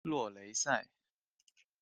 [0.03, 0.87] 洛雷塞。